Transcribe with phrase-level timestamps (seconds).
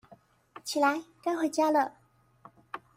[0.63, 1.93] 起來，該回家了